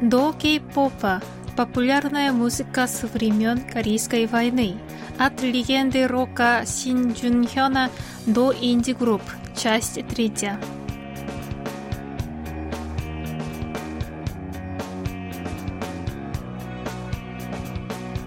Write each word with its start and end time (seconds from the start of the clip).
До 0.00 0.32
кей-попа– 0.32 1.22
популярная 1.56 2.32
музыка 2.32 2.88
со 2.88 3.06
времен 3.06 3.60
Корейской 3.60 4.26
войны. 4.26 4.76
От 5.18 5.40
легенды 5.42 6.08
рока 6.08 6.64
Син 6.66 7.12
Джун 7.12 7.46
Хёна 7.46 7.90
до 8.26 8.52
инди-групп. 8.52 9.22
Часть 9.56 10.04
третья. 10.08 10.58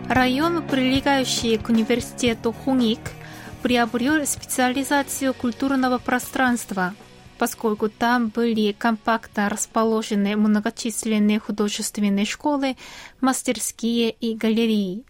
Район, 0.08 0.66
прилегающий 0.66 1.58
к 1.58 1.68
университету 1.68 2.54
Хуник, 2.54 3.02
приобрел 3.62 4.26
специализацию 4.26 5.34
культурного 5.34 5.98
пространства– 5.98 6.94
поскольку 7.38 7.90
там 7.90 8.30
были 8.30 8.72
компактно 8.72 9.50
расположены 9.50 10.36
многочисленные 10.36 11.40
художественные 11.40 12.26
школы, 12.26 12.76
мастерские 13.22 14.10
и 14.12 14.36
галереи. 14.36 15.04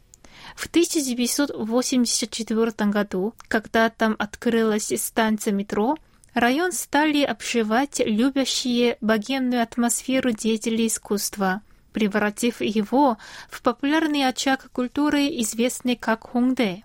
В 0.55 0.67
1984 0.67 2.71
году, 2.89 3.33
когда 3.47 3.89
там 3.89 4.15
открылась 4.17 4.93
станция 4.95 5.53
метро, 5.53 5.97
район 6.33 6.71
стали 6.71 7.23
обживать 7.23 7.99
любящие 7.99 8.97
богемную 9.01 9.61
атмосферу 9.61 10.31
деятелей 10.31 10.87
искусства, 10.87 11.61
превратив 11.93 12.61
его 12.61 13.17
в 13.49 13.61
популярный 13.61 14.27
очаг 14.27 14.71
культуры, 14.71 15.27
известный 15.41 15.95
как 15.95 16.27
Хунгде. 16.27 16.83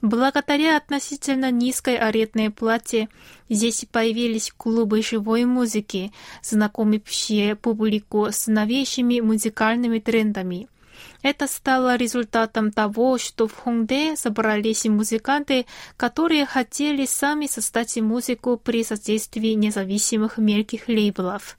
Благодаря 0.00 0.76
относительно 0.76 1.50
низкой 1.50 1.96
арендной 1.96 2.50
плате 2.50 3.08
здесь 3.48 3.84
появились 3.90 4.52
клубы 4.56 5.02
живой 5.02 5.44
музыки, 5.44 6.12
знакомящие 6.40 7.56
публику 7.56 8.28
с 8.30 8.46
новейшими 8.46 9.18
музыкальными 9.18 9.98
трендами. 9.98 10.68
Это 11.22 11.48
стало 11.48 11.96
результатом 11.96 12.70
того, 12.70 13.18
что 13.18 13.48
в 13.48 13.54
Хонде 13.54 14.14
собрались 14.14 14.84
музыканты, 14.84 15.66
которые 15.96 16.46
хотели 16.46 17.04
сами 17.06 17.46
создать 17.46 17.96
музыку 17.96 18.56
при 18.56 18.84
содействии 18.84 19.54
независимых 19.54 20.38
мелких 20.38 20.86
лейблов. 20.86 21.56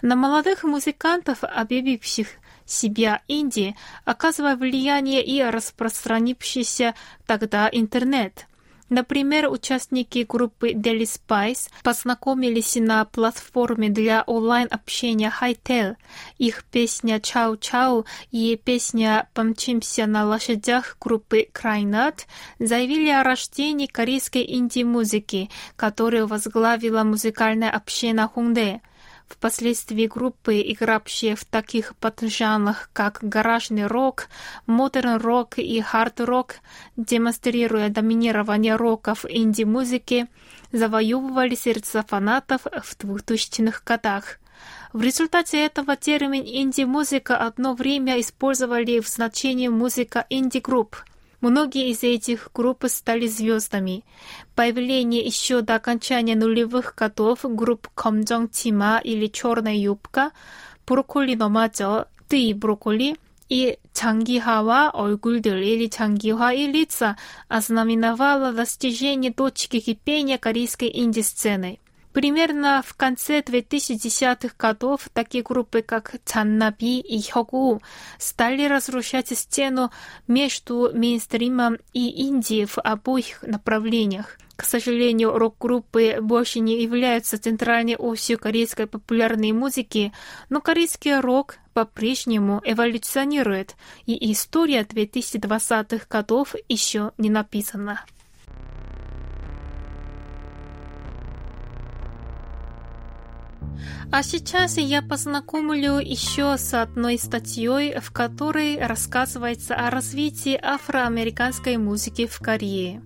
На 0.00 0.14
молодых 0.14 0.62
музыкантов, 0.62 1.38
объявивших 1.42 2.28
себя 2.70 3.22
Индии, 3.28 3.76
оказывая 4.04 4.56
влияние 4.56 5.24
и 5.24 5.42
распространившийся 5.42 6.94
тогда 7.26 7.68
интернет. 7.70 8.46
Например, 8.90 9.50
участники 9.50 10.24
группы 10.26 10.72
Daily 10.72 11.02
Spice 11.02 11.68
познакомились 11.82 12.76
на 12.76 13.04
платформе 13.04 13.90
для 13.90 14.22
онлайн-общения 14.22 15.32
Hightail. 15.40 15.96
Их 16.38 16.64
песня 16.64 17.20
«Чау-чау» 17.20 18.06
и 18.30 18.56
песня 18.56 19.28
«Помчимся 19.34 20.06
на 20.06 20.24
лошадях» 20.24 20.96
группы 21.00 21.48
Крайнат 21.52 22.26
заявили 22.58 23.10
о 23.10 23.22
рождении 23.22 23.86
корейской 23.86 24.44
инди-музыки, 24.56 25.50
которую 25.76 26.26
возглавила 26.26 27.02
музыкальная 27.02 27.70
община 27.70 28.26
Хунде. 28.26 28.80
Впоследствии 29.28 30.06
группы, 30.06 30.60
игравшие 30.60 31.36
в 31.36 31.44
таких 31.44 31.94
поджанрах, 31.96 32.88
как 32.92 33.18
гаражный 33.20 33.86
рок, 33.86 34.28
модерн-рок 34.66 35.58
и 35.58 35.80
хард-рок, 35.80 36.56
демонстрируя 36.96 37.90
доминирование 37.90 38.76
рока 38.76 39.14
в 39.14 39.26
инди-музыке, 39.26 40.28
завоевывали 40.72 41.54
сердца 41.54 42.02
фанатов 42.02 42.62
в 42.62 42.96
2000-х 42.96 43.82
годах. 43.84 44.38
В 44.92 45.02
результате 45.02 45.64
этого 45.64 45.96
термин 45.96 46.42
«инди-музыка» 46.44 47.36
одно 47.36 47.74
время 47.74 48.18
использовали 48.20 49.00
в 49.00 49.08
значении 49.08 49.68
«музыка 49.68 50.26
инди-групп», 50.30 50.96
Многие 51.40 51.90
из 51.90 52.02
этих 52.02 52.50
групп 52.52 52.84
стали 52.88 53.28
звездами. 53.28 54.04
Появление 54.56 55.24
еще 55.24 55.60
до 55.60 55.76
окончания 55.76 56.34
нулевых 56.34 56.94
годов 56.96 57.40
групп 57.44 57.88
«Комджонгтима» 57.94 59.00
или 59.04 59.26
«Черная 59.28 59.76
юбка», 59.76 60.32
«Брокколи 60.86 61.34
нома죠», 61.34 62.06
«Ты 62.28 62.54
брокколи» 62.54 63.16
и 63.48 63.78
장기화와 63.92 64.90
얼굴들 64.90 65.62
или 65.62 65.86
장기화 65.86 66.52
и 66.52 66.66
лица 66.66 67.16
ознаменовало 67.48 68.52
достижение 68.52 69.32
точки 69.32 69.80
кипения 69.80 70.38
корейской 70.38 70.90
инди-сцены. 70.92 71.78
Примерно 72.12 72.82
в 72.84 72.94
конце 72.94 73.40
2010-х 73.40 74.54
годов 74.58 75.08
такие 75.12 75.44
группы, 75.44 75.82
как 75.82 76.16
Чаннаби 76.24 77.00
и 77.00 77.22
Хёгу, 77.22 77.82
стали 78.18 78.64
разрушать 78.66 79.36
стену 79.38 79.90
между 80.26 80.90
мейнстримом 80.94 81.76
и 81.92 82.08
Индией 82.26 82.66
в 82.66 82.78
обоих 82.78 83.42
направлениях. 83.42 84.38
К 84.56 84.64
сожалению, 84.64 85.38
рок-группы 85.38 86.18
больше 86.20 86.58
не 86.58 86.82
являются 86.82 87.38
центральной 87.38 87.94
осью 87.94 88.38
корейской 88.40 88.88
популярной 88.88 89.52
музыки, 89.52 90.12
но 90.48 90.60
корейский 90.60 91.20
рок 91.20 91.58
по-прежнему 91.74 92.60
эволюционирует, 92.64 93.76
и 94.06 94.32
история 94.32 94.80
2020-х 94.80 96.06
годов 96.10 96.56
еще 96.68 97.12
не 97.18 97.30
написана. 97.30 98.04
А 104.10 104.22
сейчас 104.22 104.76
я 104.78 105.02
познакомлю 105.02 105.98
еще 105.98 106.56
с 106.56 106.72
одной 106.74 107.18
статьей, 107.18 107.98
в 108.00 108.10
которой 108.10 108.78
рассказывается 108.78 109.74
о 109.74 109.90
развитии 109.90 110.58
афроамериканской 110.60 111.76
музыки 111.76 112.26
в 112.26 112.38
Корее. 112.38 113.02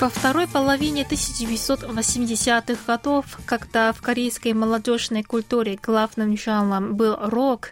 Во 0.00 0.08
второй 0.08 0.46
половине 0.46 1.02
1980-х 1.02 2.78
годов, 2.86 3.24
когда 3.44 3.92
в 3.92 4.00
корейской 4.00 4.52
молодежной 4.52 5.24
культуре 5.24 5.76
главным 5.82 6.36
жанром 6.36 6.94
был 6.94 7.16
рок, 7.20 7.70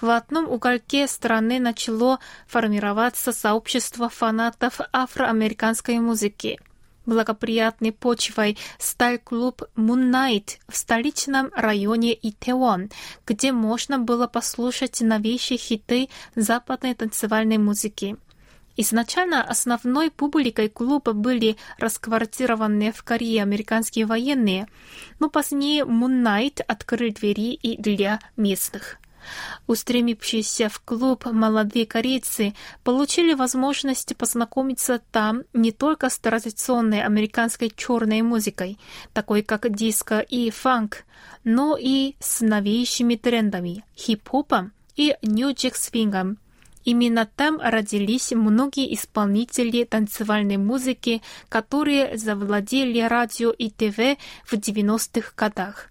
в 0.00 0.10
одном 0.10 0.48
уголке 0.48 1.06
страны 1.06 1.60
начало 1.60 2.18
формироваться 2.48 3.30
сообщество 3.30 4.08
фанатов 4.08 4.80
афроамериканской 4.92 6.00
музыки– 6.00 6.58
благоприятной 7.08 7.90
почвой 7.90 8.56
стал 8.78 9.18
клуб 9.18 9.62
Moonlight 9.74 10.58
в 10.68 10.76
столичном 10.76 11.50
районе 11.54 12.14
Итеон, 12.14 12.90
где 13.26 13.50
можно 13.50 13.98
было 13.98 14.28
послушать 14.28 15.00
новейшие 15.00 15.58
хиты 15.58 16.08
западной 16.36 16.94
танцевальной 16.94 17.58
музыки. 17.58 18.16
Изначально 18.76 19.42
основной 19.42 20.08
публикой 20.08 20.68
клуба 20.68 21.12
были 21.12 21.56
расквартированные 21.78 22.92
в 22.92 23.02
Корее 23.02 23.42
американские 23.42 24.06
военные, 24.06 24.68
но 25.18 25.28
позднее 25.28 25.84
Moonlight 25.84 26.62
открыл 26.62 27.12
двери 27.12 27.54
и 27.54 27.76
для 27.76 28.20
местных. 28.36 28.98
Устремившиеся 29.66 30.68
в 30.68 30.80
клуб 30.80 31.26
молодые 31.26 31.86
корейцы 31.86 32.54
получили 32.84 33.34
возможность 33.34 34.16
познакомиться 34.16 35.00
там 35.12 35.42
не 35.52 35.72
только 35.72 36.10
с 36.10 36.18
традиционной 36.18 37.02
американской 37.02 37.72
черной 37.74 38.22
музыкой, 38.22 38.78
такой 39.12 39.42
как 39.42 39.74
диско 39.74 40.20
и 40.20 40.50
фанк, 40.50 41.04
но 41.44 41.76
и 41.78 42.16
с 42.20 42.40
новейшими 42.40 43.16
трендами, 43.16 43.84
хип-хопом 43.96 44.72
и 44.96 45.16
нью-джек-свингом. 45.22 46.38
Именно 46.84 47.26
там 47.26 47.60
родились 47.60 48.32
многие 48.32 48.94
исполнители 48.94 49.84
танцевальной 49.84 50.56
музыки, 50.56 51.20
которые 51.48 52.16
завладели 52.16 53.00
радио 53.00 53.50
и 53.50 53.68
ТВ 53.68 54.18
в 54.44 54.54
90-х 54.54 55.32
годах. 55.36 55.90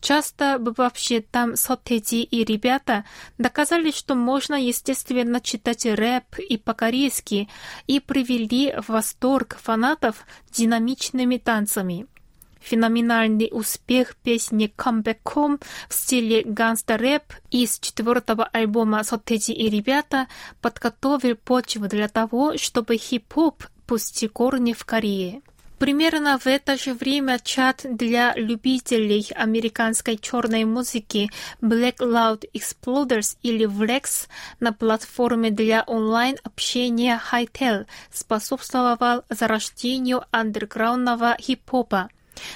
Часто 0.00 0.58
бывавшие 0.58 1.22
там 1.22 1.56
сотети 1.56 2.22
и 2.22 2.44
ребята 2.44 3.04
доказали, 3.36 3.90
что 3.90 4.14
можно 4.14 4.54
естественно 4.54 5.40
читать 5.40 5.86
рэп 5.86 6.38
и 6.38 6.56
по-корейски 6.56 7.48
и 7.86 7.98
привели 7.98 8.74
в 8.76 8.90
восторг 8.90 9.58
фанатов 9.60 10.24
динамичными 10.52 11.38
танцами. 11.38 12.06
Феноменальный 12.60 13.48
успех 13.52 14.16
песни 14.16 14.72
«Come 14.76 15.02
Back 15.02 15.20
Home» 15.24 15.62
в 15.88 15.94
стиле 15.94 16.42
гангста-рэп 16.42 17.32
из 17.50 17.78
четвертого 17.78 18.44
альбома 18.44 19.02
«Со 19.04 19.20
Тхэджи 19.20 19.52
и 19.52 19.68
ребята» 19.68 20.28
подготовил 20.60 21.36
почву 21.36 21.88
для 21.88 22.08
того, 22.08 22.56
чтобы 22.56 22.96
хип-хоп 22.96 23.64
пустил 23.86 24.30
корни 24.30 24.72
в 24.72 24.84
Корее. 24.84 25.40
Примерно 25.78 26.38
в 26.38 26.46
это 26.46 26.76
же 26.76 26.92
время 26.92 27.38
чат 27.38 27.86
для 27.88 28.34
любителей 28.34 29.30
американской 29.34 30.18
черной 30.18 30.64
музыки 30.64 31.30
Black 31.60 31.98
Loud 31.98 32.44
Exploders 32.52 33.36
или 33.42 33.66
BLEX 33.66 34.28
на 34.58 34.72
платформе 34.72 35.50
для 35.50 35.84
онлайн-общения 35.84 37.20
Hitel 37.30 37.86
способствовал 38.12 39.22
зарождению 39.30 40.24
андерграундного 40.32 41.36
хип-хопа. 41.40 42.08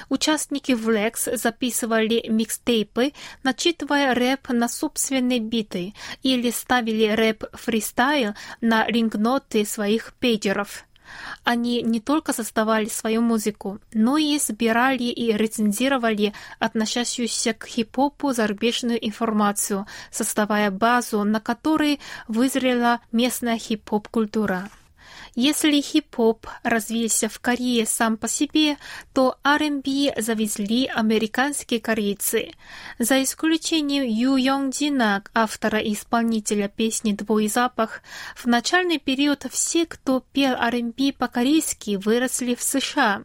Участники 0.09 0.73
BLEX 0.73 1.37
записывали 1.37 2.27
микстейпы, 2.29 3.13
начитывая 3.45 4.15
рэп 4.15 4.49
на 4.49 4.69
собственные 4.69 5.39
биты 5.41 5.95
или 6.25 6.51
ставили 6.51 7.07
рэп-фристайл 7.07 8.35
на 8.61 8.85
рингтоны 8.87 9.65
своих 9.65 10.15
пейджеров. 10.15 10.85
Они 11.45 11.83
не 11.83 12.01
только 12.01 12.33
создавали 12.33 12.87
свою 12.87 13.21
музыку, 13.21 13.81
но 13.93 14.17
и 14.17 14.39
собирали 14.39 15.05
и 15.05 15.33
рецензировали 15.33 16.35
относящуюся 16.59 17.53
к 17.55 17.67
хип-хопу 17.67 18.33
зарубежную 18.33 19.05
информацию, 19.07 19.87
создавая 20.11 20.71
базу, 20.71 21.25
на 21.25 21.41
которой 21.41 22.01
вызрела 22.29 23.01
местная 23.13 23.59
хип-хоп-культура. 23.59 24.71
Если 25.35 25.81
хип-хоп 25.81 26.47
развился 26.63 27.29
в 27.29 27.41
Корее 27.41 27.87
сам 27.87 28.17
по 28.17 28.29
себе, 28.29 28.77
то 29.15 29.37
R&B 29.45 30.21
завезли 30.21 30.87
американские 30.87 31.81
корейцы. 31.81 32.53
За 32.99 33.23
исключением 33.23 34.05
Ю 34.05 34.37
Йонгджина, 34.37 35.25
автора 35.35 35.79
и 35.79 35.95
исполнителя 35.95 36.69
песни 36.69 37.15
«Твой 37.15 37.49
запах», 37.49 38.03
в 38.37 38.47
начальный 38.47 38.99
период 38.99 39.47
все, 39.51 39.87
кто 39.87 40.23
пел 40.33 40.53
R&B 40.55 41.15
по-корейски, 41.19 41.97
выросли 41.97 42.55
в 42.55 42.63
США. 42.63 43.23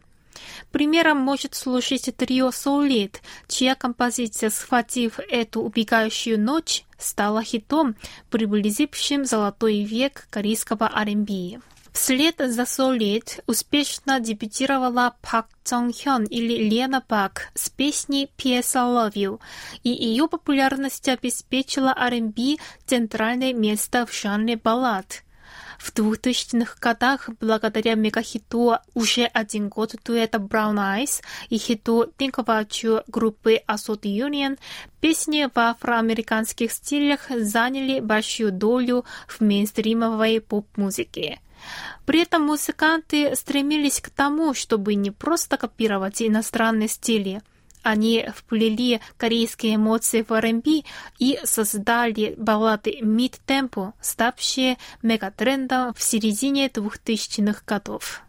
Примером 0.70 1.18
может 1.18 1.54
служить 1.54 2.14
трио 2.16 2.48
Solid, 2.48 3.16
чья 3.48 3.74
композиция 3.74 4.50
«Схватив 4.50 5.18
эту 5.28 5.62
убегающую 5.62 6.38
ночь» 6.38 6.84
стала 6.98 7.42
хитом, 7.42 7.96
приблизившим 8.30 9.24
золотой 9.24 9.82
век 9.82 10.26
корейского 10.30 10.90
R&B. 10.94 11.60
Вслед 12.00 12.36
за 12.38 12.62
Solid 12.62 13.42
успешно 13.46 14.20
дебютировала 14.20 15.16
Пак 15.20 15.46
Цон 15.64 15.92
Хён 15.92 16.24
или 16.26 16.70
Лена 16.70 17.00
Пак 17.00 17.48
с 17.54 17.70
песней 17.70 18.30
«P.S. 18.36 18.76
I 18.76 18.82
Love 18.82 19.14
You», 19.14 19.40
и 19.82 19.90
ее 19.90 20.28
популярность 20.28 21.08
обеспечила 21.08 21.92
R&B 21.98 22.58
центральное 22.86 23.52
место 23.52 24.06
в 24.06 24.14
жанре 24.14 24.56
баллад. 24.56 25.24
В 25.80 25.92
2000-х 25.92 26.76
годах, 26.80 27.30
благодаря 27.40 27.96
мегахиту 27.96 28.76
уже 28.94 29.24
один 29.24 29.68
год 29.68 29.96
дуэта 30.04 30.38
Brown 30.38 30.76
Eyes 30.76 31.20
и 31.50 31.58
хиту 31.58 32.12
Think 32.16 32.36
About 32.36 32.68
You 32.68 33.02
группы 33.08 33.60
Assault 33.66 34.02
Union, 34.02 34.56
песни 35.00 35.48
в 35.52 35.58
афроамериканских 35.58 36.70
стилях 36.70 37.28
заняли 37.28 37.98
большую 37.98 38.52
долю 38.52 39.04
в 39.26 39.40
мейнстримовой 39.40 40.40
поп-музыке. 40.40 41.40
При 42.06 42.22
этом 42.22 42.42
музыканты 42.42 43.34
стремились 43.36 44.00
к 44.00 44.10
тому, 44.10 44.54
чтобы 44.54 44.94
не 44.94 45.10
просто 45.10 45.56
копировать 45.56 46.22
иностранные 46.22 46.88
стили, 46.88 47.42
они 47.82 48.28
вплели 48.34 49.00
корейские 49.16 49.76
эмоции 49.76 50.22
в 50.22 50.32
R&B 50.32 50.82
и 51.18 51.38
создали 51.44 52.34
баллады 52.36 52.98
мид-темпо, 53.00 53.94
ставшие 54.00 54.76
мегатрендом 55.02 55.94
в 55.94 56.02
середине 56.02 56.68
2000-х 56.68 57.62
годов. 57.66 58.22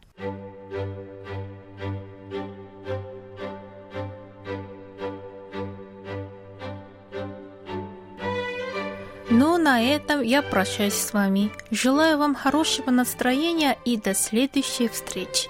Ну, 9.31 9.59
на 9.59 9.81
этом 9.81 10.23
я 10.23 10.41
прощаюсь 10.41 10.95
с 10.95 11.13
вами. 11.13 11.51
Желаю 11.69 12.17
вам 12.17 12.33
хорошего 12.33 12.89
настроения 12.89 13.77
и 13.85 13.95
до 13.95 14.15
следующих 14.15 14.93
встреч. 14.93 15.47